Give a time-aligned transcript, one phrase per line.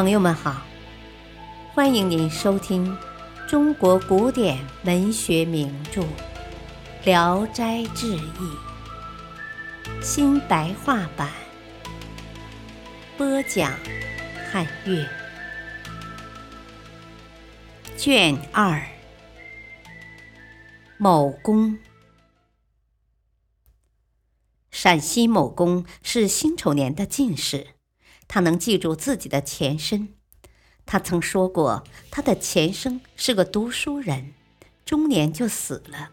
[0.00, 0.62] 朋友们好，
[1.74, 2.96] 欢迎您收听
[3.46, 6.00] 中国古典文学名著
[7.04, 8.18] 《聊斋志异》
[10.02, 11.30] 新白话版，
[13.18, 13.74] 播讲
[14.50, 15.06] 汉乐，
[17.98, 18.82] 卷二，
[20.96, 21.78] 某公。
[24.70, 27.74] 陕西某公是辛丑年的进士，
[28.32, 30.10] 他能记住自己的前身。
[30.86, 34.34] 他曾说过，他的前生是个读书人，
[34.84, 36.10] 中年就死了。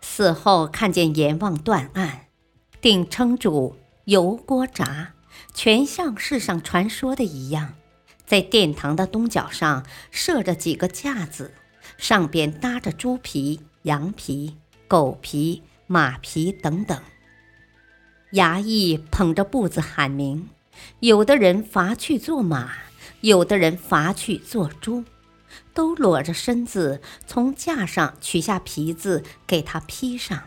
[0.00, 2.26] 死后看见阎王断案，
[2.80, 5.14] 定称主油锅炸，
[5.52, 7.74] 全像世上传说的一样，
[8.24, 11.52] 在殿堂的东角上设着几个架子，
[11.96, 14.56] 上边搭着猪皮、羊皮、
[14.86, 17.02] 狗皮、马皮等等。
[18.34, 20.48] 衙役捧着簿子喊名，
[21.00, 22.72] 有的人伐去做马，
[23.20, 25.04] 有的人伐去做猪，
[25.72, 30.42] 都裸着身子从架上取下皮子给他披上。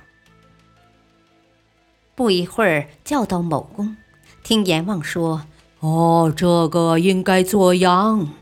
[2.16, 3.96] 不一会儿，叫到某公，
[4.44, 5.46] 听阎王说
[5.80, 8.34] ：“哦，这个应该做羊。”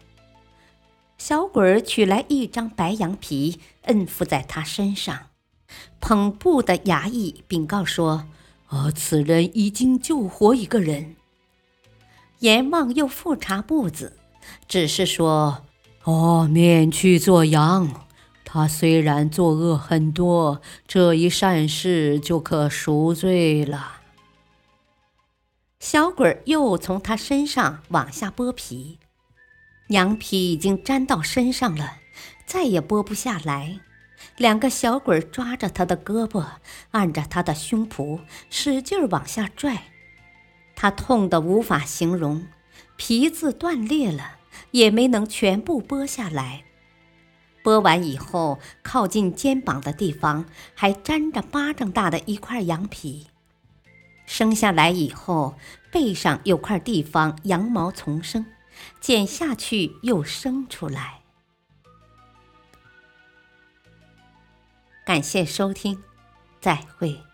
[1.17, 5.27] 小鬼儿取来一张白羊皮，摁附在他身上。
[5.99, 8.25] 捧布的衙役禀告说。
[8.69, 8.91] 啊！
[8.91, 11.15] 此人已经救活一个人。
[12.39, 14.17] 阎王又复查步子，
[14.67, 15.65] 只是说
[16.05, 18.05] ：“哦，免去做羊。
[18.45, 23.97] 他虽然作恶很多，这一善事就可赎罪了。”
[25.81, 28.99] 小鬼又从他身上往下剥皮，
[29.89, 31.97] 羊皮已经粘到身上了，
[32.45, 33.81] 再也剥不下来。
[34.37, 36.45] 两个小鬼抓着他的胳膊，
[36.91, 39.83] 按着他的胸脯，使劲往下拽。
[40.81, 42.47] 他痛得无法形容，
[42.95, 44.37] 皮子断裂了，
[44.71, 46.63] 也没能全部剥下来。
[47.61, 53.27] 剥完以后，靠近肩膀的地方还粘着巴掌大的一块羊皮。
[54.25, 55.55] 生下来以后，
[55.91, 58.45] 背上有块地方羊毛丛生，
[59.01, 61.19] 剪下去又生出来。
[65.05, 66.01] 感谢收听，
[66.61, 67.28] 再会。